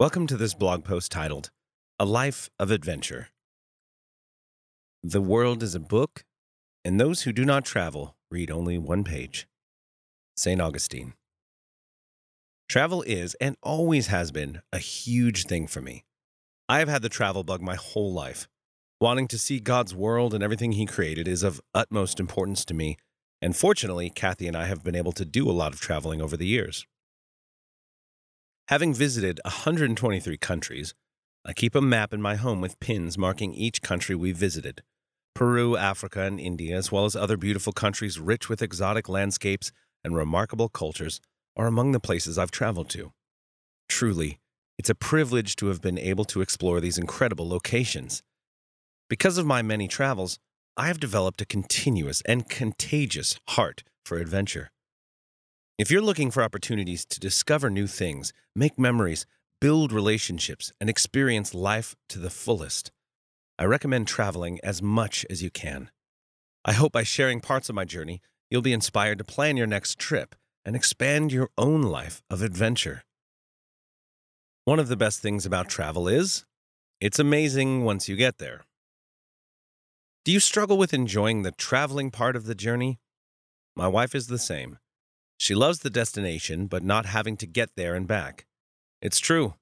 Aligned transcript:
Welcome 0.00 0.26
to 0.26 0.36
this 0.36 0.54
blog 0.54 0.82
post 0.82 1.12
titled 1.12 1.50
A 2.00 2.04
Life 2.04 2.50
of 2.58 2.72
Adventure. 2.72 3.28
The 5.04 5.20
world 5.20 5.62
is 5.62 5.76
a 5.76 5.80
book, 5.80 6.24
and 6.84 6.98
those 6.98 7.22
who 7.22 7.32
do 7.32 7.44
not 7.44 7.64
travel 7.64 8.16
read 8.28 8.50
only 8.50 8.76
one 8.76 9.04
page. 9.04 9.46
St. 10.36 10.60
Augustine. 10.60 11.14
Travel 12.68 13.02
is, 13.02 13.34
and 13.34 13.56
always 13.62 14.08
has 14.08 14.32
been, 14.32 14.62
a 14.72 14.78
huge 14.78 15.44
thing 15.44 15.68
for 15.68 15.80
me. 15.80 16.04
I 16.68 16.80
have 16.80 16.88
had 16.88 17.02
the 17.02 17.08
travel 17.08 17.44
bug 17.44 17.62
my 17.62 17.76
whole 17.76 18.12
life. 18.12 18.48
Wanting 19.00 19.28
to 19.28 19.38
see 19.38 19.60
God's 19.60 19.94
world 19.94 20.34
and 20.34 20.42
everything 20.42 20.72
He 20.72 20.86
created 20.86 21.28
is 21.28 21.44
of 21.44 21.60
utmost 21.72 22.18
importance 22.18 22.64
to 22.64 22.74
me, 22.74 22.96
and 23.40 23.56
fortunately, 23.56 24.10
Kathy 24.10 24.48
and 24.48 24.56
I 24.56 24.64
have 24.64 24.82
been 24.82 24.96
able 24.96 25.12
to 25.12 25.24
do 25.24 25.48
a 25.48 25.52
lot 25.52 25.72
of 25.72 25.80
traveling 25.80 26.20
over 26.20 26.36
the 26.36 26.48
years. 26.48 26.84
Having 28.68 28.94
visited 28.94 29.40
123 29.44 30.38
countries, 30.38 30.94
I 31.44 31.52
keep 31.52 31.74
a 31.74 31.82
map 31.82 32.14
in 32.14 32.22
my 32.22 32.36
home 32.36 32.62
with 32.62 32.80
pins 32.80 33.18
marking 33.18 33.52
each 33.52 33.82
country 33.82 34.14
we've 34.14 34.38
visited 34.38 34.82
Peru, 35.34 35.76
Africa, 35.76 36.22
and 36.22 36.40
India, 36.40 36.74
as 36.74 36.90
well 36.90 37.04
as 37.04 37.14
other 37.14 37.36
beautiful 37.36 37.74
countries 37.74 38.18
rich 38.18 38.48
with 38.48 38.62
exotic 38.62 39.06
landscapes 39.06 39.70
and 40.02 40.16
remarkable 40.16 40.70
cultures, 40.70 41.20
are 41.56 41.66
among 41.66 41.92
the 41.92 42.00
places 42.00 42.38
I've 42.38 42.50
traveled 42.50 42.88
to. 42.90 43.12
Truly, 43.86 44.38
it's 44.78 44.88
a 44.88 44.94
privilege 44.94 45.56
to 45.56 45.66
have 45.66 45.82
been 45.82 45.98
able 45.98 46.24
to 46.26 46.40
explore 46.40 46.80
these 46.80 46.96
incredible 46.96 47.46
locations. 47.46 48.22
Because 49.10 49.36
of 49.36 49.44
my 49.44 49.60
many 49.60 49.88
travels, 49.88 50.38
I 50.74 50.86
have 50.86 51.00
developed 51.00 51.42
a 51.42 51.46
continuous 51.46 52.22
and 52.22 52.48
contagious 52.48 53.38
heart 53.48 53.82
for 54.06 54.16
adventure. 54.16 54.70
If 55.76 55.90
you're 55.90 56.02
looking 56.02 56.30
for 56.30 56.44
opportunities 56.44 57.04
to 57.06 57.18
discover 57.18 57.68
new 57.68 57.88
things, 57.88 58.32
make 58.54 58.78
memories, 58.78 59.26
build 59.60 59.90
relationships, 59.90 60.72
and 60.80 60.88
experience 60.88 61.52
life 61.52 61.96
to 62.10 62.20
the 62.20 62.30
fullest, 62.30 62.92
I 63.58 63.64
recommend 63.64 64.06
traveling 64.06 64.60
as 64.62 64.80
much 64.80 65.26
as 65.28 65.42
you 65.42 65.50
can. 65.50 65.90
I 66.64 66.74
hope 66.74 66.92
by 66.92 67.02
sharing 67.02 67.40
parts 67.40 67.68
of 67.68 67.74
my 67.74 67.84
journey, 67.84 68.20
you'll 68.48 68.62
be 68.62 68.72
inspired 68.72 69.18
to 69.18 69.24
plan 69.24 69.56
your 69.56 69.66
next 69.66 69.98
trip 69.98 70.36
and 70.64 70.76
expand 70.76 71.32
your 71.32 71.50
own 71.58 71.82
life 71.82 72.22
of 72.30 72.40
adventure. 72.40 73.02
One 74.66 74.78
of 74.78 74.86
the 74.86 74.96
best 74.96 75.22
things 75.22 75.44
about 75.44 75.68
travel 75.68 76.06
is 76.06 76.44
it's 77.00 77.18
amazing 77.18 77.82
once 77.82 78.08
you 78.08 78.14
get 78.14 78.38
there. 78.38 78.64
Do 80.24 80.30
you 80.30 80.38
struggle 80.38 80.78
with 80.78 80.94
enjoying 80.94 81.42
the 81.42 81.50
traveling 81.50 82.12
part 82.12 82.36
of 82.36 82.44
the 82.44 82.54
journey? 82.54 83.00
My 83.74 83.88
wife 83.88 84.14
is 84.14 84.28
the 84.28 84.38
same. 84.38 84.78
She 85.36 85.54
loves 85.54 85.80
the 85.80 85.90
destination, 85.90 86.66
but 86.66 86.82
not 86.82 87.06
having 87.06 87.36
to 87.38 87.46
get 87.46 87.70
there 87.76 87.94
and 87.94 88.06
back. 88.06 88.46
It's 89.02 89.18
true. 89.18 89.54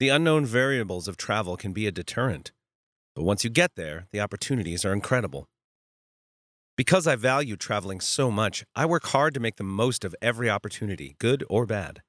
The 0.00 0.08
unknown 0.08 0.46
variables 0.46 1.08
of 1.08 1.16
travel 1.16 1.56
can 1.56 1.72
be 1.72 1.86
a 1.86 1.92
deterrent. 1.92 2.52
But 3.14 3.24
once 3.24 3.44
you 3.44 3.50
get 3.50 3.74
there, 3.74 4.06
the 4.12 4.20
opportunities 4.20 4.84
are 4.84 4.92
incredible. 4.92 5.48
Because 6.76 7.08
I 7.08 7.16
value 7.16 7.56
traveling 7.56 8.00
so 8.00 8.30
much, 8.30 8.64
I 8.76 8.86
work 8.86 9.06
hard 9.06 9.34
to 9.34 9.40
make 9.40 9.56
the 9.56 9.64
most 9.64 10.04
of 10.04 10.14
every 10.22 10.48
opportunity, 10.48 11.16
good 11.18 11.44
or 11.50 11.66
bad. 11.66 12.02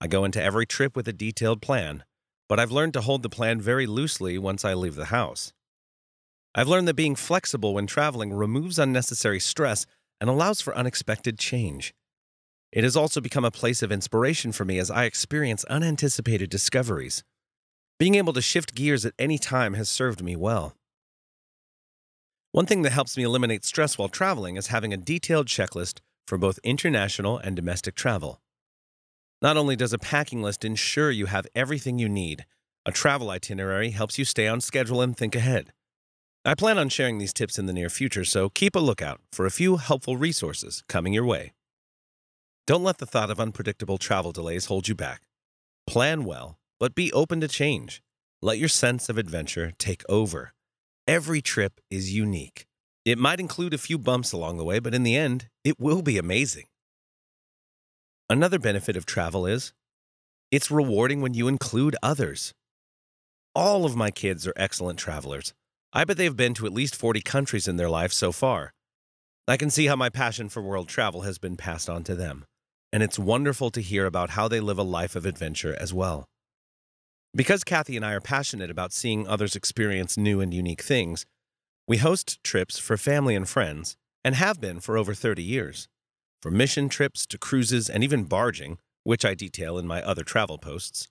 I 0.00 0.08
go 0.08 0.24
into 0.24 0.42
every 0.42 0.66
trip 0.66 0.96
with 0.96 1.06
a 1.06 1.12
detailed 1.12 1.62
plan, 1.62 2.02
but 2.48 2.58
I've 2.58 2.72
learned 2.72 2.94
to 2.94 3.02
hold 3.02 3.22
the 3.22 3.30
plan 3.30 3.60
very 3.60 3.86
loosely 3.86 4.36
once 4.38 4.64
I 4.64 4.74
leave 4.74 4.96
the 4.96 5.06
house. 5.06 5.52
I've 6.54 6.66
learned 6.66 6.88
that 6.88 6.94
being 6.94 7.14
flexible 7.14 7.74
when 7.74 7.86
traveling 7.86 8.32
removes 8.32 8.80
unnecessary 8.80 9.38
stress 9.38 9.86
and 10.20 10.28
allows 10.28 10.60
for 10.60 10.76
unexpected 10.76 11.38
change. 11.38 11.94
It 12.72 12.84
has 12.84 12.96
also 12.96 13.20
become 13.20 13.44
a 13.44 13.50
place 13.50 13.82
of 13.82 13.92
inspiration 13.92 14.50
for 14.50 14.64
me 14.64 14.78
as 14.78 14.90
I 14.90 15.04
experience 15.04 15.62
unanticipated 15.64 16.48
discoveries. 16.48 17.22
Being 17.98 18.14
able 18.14 18.32
to 18.32 18.40
shift 18.40 18.74
gears 18.74 19.04
at 19.04 19.12
any 19.18 19.38
time 19.38 19.74
has 19.74 19.90
served 19.90 20.22
me 20.22 20.36
well. 20.36 20.74
One 22.52 22.66
thing 22.66 22.82
that 22.82 22.92
helps 22.92 23.16
me 23.16 23.22
eliminate 23.24 23.64
stress 23.64 23.98
while 23.98 24.08
traveling 24.08 24.56
is 24.56 24.68
having 24.68 24.92
a 24.92 24.96
detailed 24.96 25.48
checklist 25.48 26.00
for 26.26 26.38
both 26.38 26.58
international 26.64 27.36
and 27.36 27.54
domestic 27.54 27.94
travel. 27.94 28.40
Not 29.42 29.56
only 29.56 29.76
does 29.76 29.92
a 29.92 29.98
packing 29.98 30.42
list 30.42 30.64
ensure 30.64 31.10
you 31.10 31.26
have 31.26 31.46
everything 31.54 31.98
you 31.98 32.08
need, 32.08 32.46
a 32.86 32.92
travel 32.92 33.30
itinerary 33.30 33.90
helps 33.90 34.18
you 34.18 34.24
stay 34.24 34.48
on 34.48 34.60
schedule 34.60 35.02
and 35.02 35.16
think 35.16 35.36
ahead. 35.36 35.72
I 36.44 36.54
plan 36.54 36.78
on 36.78 36.88
sharing 36.88 37.18
these 37.18 37.32
tips 37.32 37.58
in 37.58 37.66
the 37.66 37.72
near 37.72 37.88
future, 37.88 38.24
so 38.24 38.48
keep 38.48 38.74
a 38.74 38.80
lookout 38.80 39.20
for 39.32 39.46
a 39.46 39.50
few 39.50 39.76
helpful 39.76 40.16
resources 40.16 40.82
coming 40.88 41.12
your 41.12 41.24
way. 41.24 41.52
Don't 42.64 42.84
let 42.84 42.98
the 42.98 43.06
thought 43.06 43.30
of 43.30 43.40
unpredictable 43.40 43.98
travel 43.98 44.30
delays 44.30 44.66
hold 44.66 44.86
you 44.86 44.94
back. 44.94 45.22
Plan 45.84 46.24
well, 46.24 46.58
but 46.78 46.94
be 46.94 47.12
open 47.12 47.40
to 47.40 47.48
change. 47.48 48.00
Let 48.40 48.58
your 48.58 48.68
sense 48.68 49.08
of 49.08 49.18
adventure 49.18 49.72
take 49.78 50.04
over. 50.08 50.52
Every 51.08 51.42
trip 51.42 51.80
is 51.90 52.14
unique. 52.14 52.66
It 53.04 53.18
might 53.18 53.40
include 53.40 53.74
a 53.74 53.78
few 53.78 53.98
bumps 53.98 54.30
along 54.30 54.58
the 54.58 54.64
way, 54.64 54.78
but 54.78 54.94
in 54.94 55.02
the 55.02 55.16
end, 55.16 55.48
it 55.64 55.80
will 55.80 56.02
be 56.02 56.18
amazing. 56.18 56.66
Another 58.30 58.60
benefit 58.60 58.96
of 58.96 59.06
travel 59.06 59.44
is 59.44 59.72
it's 60.52 60.70
rewarding 60.70 61.20
when 61.20 61.34
you 61.34 61.48
include 61.48 61.96
others. 62.00 62.54
All 63.56 63.84
of 63.84 63.96
my 63.96 64.12
kids 64.12 64.46
are 64.46 64.54
excellent 64.54 65.00
travelers. 65.00 65.52
I 65.92 66.04
bet 66.04 66.16
they've 66.16 66.36
been 66.36 66.54
to 66.54 66.66
at 66.66 66.72
least 66.72 66.94
40 66.94 67.22
countries 67.22 67.66
in 67.66 67.76
their 67.76 67.90
life 67.90 68.12
so 68.12 68.30
far. 68.30 68.72
I 69.48 69.56
can 69.56 69.68
see 69.68 69.86
how 69.86 69.96
my 69.96 70.10
passion 70.10 70.48
for 70.48 70.62
world 70.62 70.88
travel 70.88 71.22
has 71.22 71.38
been 71.38 71.56
passed 71.56 71.90
on 71.90 72.04
to 72.04 72.14
them 72.14 72.44
and 72.92 73.02
it's 73.02 73.18
wonderful 73.18 73.70
to 73.70 73.80
hear 73.80 74.04
about 74.04 74.30
how 74.30 74.48
they 74.48 74.60
live 74.60 74.78
a 74.78 74.82
life 74.82 75.16
of 75.16 75.24
adventure 75.24 75.74
as 75.80 75.94
well. 75.94 76.28
Because 77.34 77.64
Kathy 77.64 77.96
and 77.96 78.04
I 78.04 78.12
are 78.12 78.20
passionate 78.20 78.70
about 78.70 78.92
seeing 78.92 79.26
others 79.26 79.56
experience 79.56 80.18
new 80.18 80.40
and 80.42 80.52
unique 80.52 80.82
things, 80.82 81.24
we 81.88 81.96
host 81.96 82.42
trips 82.44 82.78
for 82.78 82.98
family 82.98 83.34
and 83.34 83.48
friends, 83.48 83.96
and 84.22 84.34
have 84.34 84.60
been 84.60 84.80
for 84.80 84.98
over 84.98 85.14
30 85.14 85.42
years. 85.42 85.88
From 86.42 86.56
mission 86.56 86.88
trips 86.88 87.26
to 87.26 87.38
cruises 87.38 87.88
and 87.88 88.04
even 88.04 88.24
barging, 88.24 88.78
which 89.04 89.24
I 89.24 89.34
detail 89.34 89.78
in 89.78 89.86
my 89.86 90.02
other 90.02 90.22
travel 90.22 90.58
posts, 90.58 91.08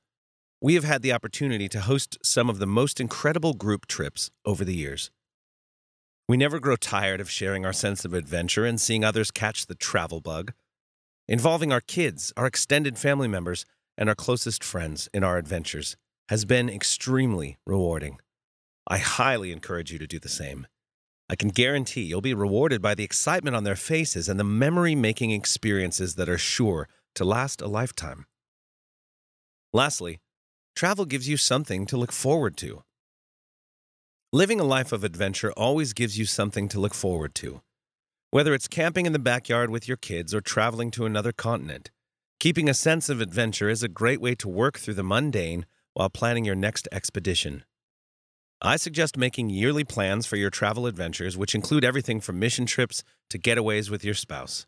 we 0.62 0.76
have 0.76 0.84
had 0.84 1.02
the 1.02 1.12
opportunity 1.12 1.68
to 1.70 1.82
host 1.82 2.20
some 2.24 2.50
of 2.50 2.60
the 2.60 2.68
most 2.68 3.00
incredible 3.00 3.54
group 3.54 3.88
trips 3.88 4.30
over 4.46 4.64
the 4.64 4.76
years. 4.76 5.10
We 6.30 6.38
never 6.38 6.60
grow 6.60 6.76
tired 6.76 7.20
of 7.20 7.32
sharing 7.32 7.66
our 7.66 7.74
sense 7.74 8.06
of 8.06 8.14
adventure 8.14 8.66
and 8.66 8.80
seeing 8.80 9.04
others 9.04 9.32
catch 9.32 9.66
the 9.66 9.76
travel 9.76 10.22
bug 10.22 10.54
Involving 11.28 11.72
our 11.72 11.82
kids, 11.82 12.34
our 12.36 12.46
extended 12.46 12.98
family 12.98 13.28
members, 13.28 13.66
and 13.98 14.10
our 14.10 14.16
closest 14.16 14.64
friends 14.64 15.10
in 15.14 15.24
our 15.24 15.38
adventures 15.38 15.96
has 16.30 16.46
been 16.46 16.70
extremely 16.70 17.58
rewarding. 17.66 18.20
I 18.88 18.98
highly 18.98 19.52
encourage 19.52 19.92
you 19.92 20.00
to 20.00 20.08
do 20.08 20.20
the 20.20 20.30
same. 20.30 20.68
I 21.30 21.36
can 21.36 21.50
guarantee 21.50 22.02
you'll 22.02 22.22
be 22.22 22.34
rewarded 22.34 22.82
by 22.82 22.96
the 22.96 23.04
excitement 23.04 23.56
on 23.56 23.64
their 23.64 23.76
faces 23.76 24.28
and 24.28 24.40
the 24.40 24.44
memory 24.44 24.96
making 24.96 25.32
experiences 25.32 26.16
that 26.16 26.28
are 26.28 26.38
sure 26.38 26.90
to 27.16 27.24
last 27.24 27.62
a 27.62 27.68
lifetime. 27.68 28.26
Lastly, 29.72 30.20
travel 30.76 31.06
gives 31.06 31.30
you 31.30 31.38
something 31.38 31.86
to 31.86 31.98
look 31.98 32.12
forward 32.12 32.58
to. 32.58 32.84
Living 34.34 34.60
a 34.60 34.66
life 34.66 34.92
of 34.92 35.04
adventure 35.04 35.52
always 35.54 35.94
gives 35.94 36.18
you 36.18 36.26
something 36.26 36.68
to 36.70 36.80
look 36.80 36.94
forward 36.94 37.36
to. 37.36 37.62
Whether 38.34 38.54
it's 38.54 38.70
camping 38.70 39.06
in 39.06 39.12
the 39.12 39.20
backyard 39.20 39.70
with 39.70 39.90
your 39.90 39.98
kids 39.98 40.34
or 40.34 40.40
traveling 40.40 40.90
to 40.92 41.06
another 41.06 41.34
continent, 41.34 41.92
keeping 42.40 42.70
a 42.70 42.74
sense 42.74 43.10
of 43.10 43.20
adventure 43.20 43.68
is 43.68 43.84
a 43.84 43.90
great 43.90 44.22
way 44.22 44.36
to 44.36 44.48
work 44.48 44.80
through 44.80 44.94
the 44.94 45.04
mundane 45.04 45.66
while 45.96 46.10
planning 46.10 46.46
your 46.46 46.56
next 46.56 46.88
expedition. 46.94 47.66
I 48.62 48.78
suggest 48.78 49.18
making 49.18 49.50
yearly 49.50 49.84
plans 49.84 50.26
for 50.26 50.38
your 50.38 50.50
travel 50.50 50.88
adventures, 50.88 51.38
which 51.38 51.54
include 51.54 51.84
everything 51.84 52.22
from 52.22 52.40
mission 52.40 52.66
trips 52.66 53.04
to 53.32 53.38
getaways 53.38 53.90
with 53.90 54.06
your 54.06 54.14
spouse. 54.14 54.66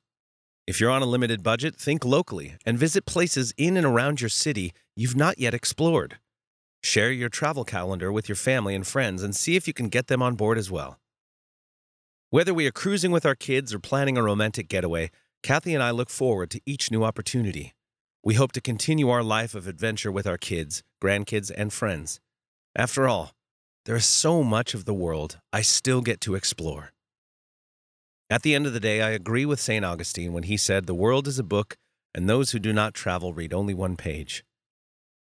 If 0.68 0.82
you're 0.82 0.92
on 0.92 1.02
a 1.02 1.06
limited 1.06 1.42
budget, 1.42 1.78
think 1.78 2.04
locally 2.04 2.58
and 2.66 2.78
visit 2.78 3.06
places 3.06 3.54
in 3.58 3.78
and 3.78 3.86
around 3.86 4.20
your 4.20 4.30
city 4.30 4.74
you've 4.94 5.16
not 5.16 5.40
yet 5.40 5.54
explored. 5.54 6.18
Share 6.82 7.14
your 7.14 7.30
travel 7.30 7.64
calendar 7.64 8.12
with 8.12 8.28
your 8.28 8.36
family 8.36 8.76
and 8.76 8.86
friends 8.86 9.24
and 9.24 9.34
see 9.34 9.56
if 9.56 9.70
you 9.70 9.74
can 9.74 9.88
get 9.88 10.08
them 10.08 10.22
on 10.22 10.36
board 10.36 10.58
as 10.58 10.70
well. 10.70 11.00
Whether 12.34 12.52
we 12.52 12.66
are 12.66 12.72
cruising 12.72 13.12
with 13.12 13.28
our 13.28 13.36
kids 13.36 13.76
or 13.76 13.80
planning 13.80 14.18
a 14.18 14.24
romantic 14.24 14.68
getaway, 14.68 15.12
Kathy 15.44 15.76
and 15.76 15.84
I 15.84 15.92
look 15.92 16.10
forward 16.10 16.50
to 16.50 16.62
each 16.66 16.90
new 16.90 17.04
opportunity. 17.04 17.76
We 18.24 18.34
hope 18.34 18.54
to 18.54 18.60
continue 18.60 19.10
our 19.10 19.22
life 19.22 19.54
of 19.54 19.68
adventure 19.68 20.12
with 20.12 20.26
our 20.26 20.40
kids, 20.40 20.82
grandkids, 21.00 21.52
and 21.56 21.72
friends. 21.72 22.20
After 22.76 23.08
all, 23.08 23.34
there 23.86 23.96
is 23.96 24.06
so 24.06 24.42
much 24.42 24.74
of 24.74 24.86
the 24.86 24.96
world 24.96 25.42
I 25.54 25.62
still 25.62 26.02
get 26.02 26.20
to 26.22 26.34
explore. 26.34 26.94
At 28.32 28.42
the 28.42 28.56
end 28.56 28.66
of 28.66 28.74
the 28.74 28.80
day, 28.80 29.04
I 29.04 29.12
agree 29.12 29.46
with 29.46 29.60
St. 29.60 29.86
Augustine 29.86 30.34
when 30.34 30.46
he 30.46 30.58
said, 30.58 30.88
The 30.88 30.96
world 30.96 31.28
is 31.28 31.38
a 31.38 31.44
book, 31.44 31.78
and 32.16 32.28
those 32.28 32.50
who 32.50 32.58
do 32.58 32.74
not 32.74 32.96
travel 32.96 33.32
read 33.32 33.54
only 33.54 33.76
one 33.76 33.96
page. 33.96 34.44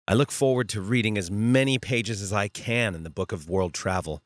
I 0.07 0.13
look 0.13 0.31
forward 0.31 0.69
to 0.69 0.79
reading 0.79 1.17
as 1.17 1.29
many 1.29 1.77
pages 1.77 2.21
as 2.21 2.31
I 2.31 2.47
can 2.47 2.95
in 2.95 3.03
the 3.03 3.09
book 3.09 3.33
of 3.33 3.49
world 3.49 3.73
travel 3.73 4.23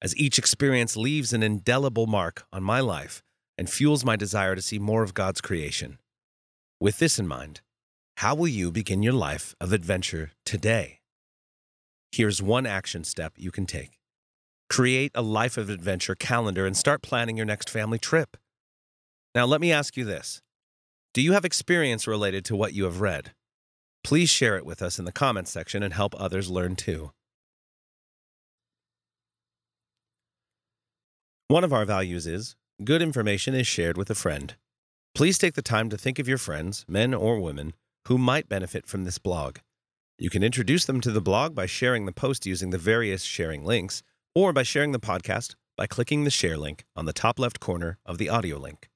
as 0.00 0.16
each 0.16 0.38
experience 0.38 0.96
leaves 0.96 1.32
an 1.32 1.42
indelible 1.42 2.06
mark 2.06 2.46
on 2.52 2.62
my 2.62 2.80
life 2.80 3.22
and 3.56 3.68
fuels 3.68 4.04
my 4.04 4.16
desire 4.16 4.54
to 4.54 4.62
see 4.62 4.78
more 4.78 5.02
of 5.02 5.14
God's 5.14 5.40
creation. 5.40 5.98
With 6.80 6.98
this 6.98 7.18
in 7.18 7.26
mind, 7.26 7.60
how 8.18 8.34
will 8.34 8.48
you 8.48 8.70
begin 8.70 9.02
your 9.02 9.12
life 9.12 9.54
of 9.60 9.72
adventure 9.72 10.32
today? 10.44 11.00
Here's 12.12 12.40
one 12.40 12.66
action 12.66 13.04
step 13.04 13.34
you 13.36 13.50
can 13.50 13.66
take 13.66 13.98
create 14.68 15.10
a 15.14 15.22
life 15.22 15.56
of 15.56 15.70
adventure 15.70 16.14
calendar 16.14 16.66
and 16.66 16.76
start 16.76 17.02
planning 17.02 17.36
your 17.36 17.46
next 17.46 17.70
family 17.70 17.98
trip. 17.98 18.36
Now, 19.34 19.46
let 19.46 19.60
me 19.60 19.72
ask 19.72 19.96
you 19.96 20.04
this 20.04 20.40
Do 21.14 21.22
you 21.22 21.32
have 21.32 21.44
experience 21.44 22.06
related 22.06 22.44
to 22.46 22.56
what 22.56 22.74
you 22.74 22.84
have 22.84 23.00
read? 23.00 23.32
Please 24.04 24.30
share 24.30 24.56
it 24.56 24.64
with 24.64 24.82
us 24.82 24.98
in 24.98 25.04
the 25.04 25.12
comments 25.12 25.50
section 25.50 25.82
and 25.82 25.92
help 25.92 26.14
others 26.18 26.50
learn 26.50 26.76
too. 26.76 27.12
One 31.50 31.64
of 31.64 31.72
our 31.72 31.86
values 31.86 32.26
is 32.26 32.56
good 32.84 33.00
information 33.00 33.54
is 33.54 33.66
shared 33.66 33.96
with 33.96 34.10
a 34.10 34.14
friend. 34.14 34.54
Please 35.14 35.38
take 35.38 35.54
the 35.54 35.62
time 35.62 35.88
to 35.88 35.96
think 35.96 36.18
of 36.18 36.28
your 36.28 36.36
friends, 36.36 36.84
men 36.86 37.14
or 37.14 37.40
women, 37.40 37.72
who 38.06 38.18
might 38.18 38.50
benefit 38.50 38.86
from 38.86 39.04
this 39.04 39.16
blog. 39.16 39.56
You 40.18 40.28
can 40.28 40.42
introduce 40.42 40.84
them 40.84 41.00
to 41.00 41.10
the 41.10 41.22
blog 41.22 41.54
by 41.54 41.64
sharing 41.64 42.04
the 42.04 42.12
post 42.12 42.44
using 42.44 42.68
the 42.68 42.76
various 42.76 43.22
sharing 43.22 43.64
links, 43.64 44.02
or 44.34 44.52
by 44.52 44.62
sharing 44.62 44.92
the 44.92 45.00
podcast 45.00 45.54
by 45.74 45.86
clicking 45.86 46.24
the 46.24 46.30
share 46.30 46.58
link 46.58 46.84
on 46.94 47.06
the 47.06 47.14
top 47.14 47.38
left 47.38 47.60
corner 47.60 47.96
of 48.04 48.18
the 48.18 48.28
audio 48.28 48.58
link. 48.58 48.90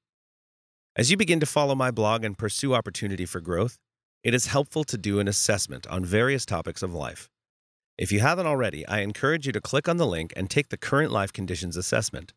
As 0.94 1.10
you 1.10 1.16
begin 1.16 1.40
to 1.40 1.46
follow 1.46 1.74
my 1.74 1.90
blog 1.90 2.22
and 2.22 2.36
pursue 2.36 2.74
opportunity 2.74 3.24
for 3.24 3.40
growth, 3.40 3.78
it 4.22 4.34
is 4.34 4.48
helpful 4.48 4.84
to 4.84 4.98
do 4.98 5.20
an 5.20 5.26
assessment 5.26 5.86
on 5.86 6.04
various 6.04 6.44
topics 6.44 6.82
of 6.82 6.92
life. 6.92 7.30
If 7.96 8.12
you 8.12 8.20
haven't 8.20 8.46
already, 8.46 8.86
I 8.86 9.00
encourage 9.00 9.46
you 9.46 9.52
to 9.52 9.60
click 9.62 9.88
on 9.88 9.96
the 9.96 10.06
link 10.06 10.34
and 10.36 10.50
take 10.50 10.68
the 10.68 10.76
current 10.76 11.10
life 11.10 11.32
conditions 11.32 11.78
assessment. 11.78 12.34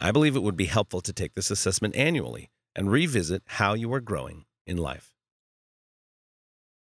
I 0.00 0.12
believe 0.12 0.36
it 0.36 0.42
would 0.42 0.56
be 0.56 0.66
helpful 0.66 1.00
to 1.00 1.12
take 1.12 1.34
this 1.34 1.50
assessment 1.50 1.96
annually 1.96 2.50
and 2.76 2.90
revisit 2.90 3.42
how 3.46 3.74
you 3.74 3.92
are 3.92 4.00
growing 4.00 4.44
in 4.66 4.76
life. 4.76 5.12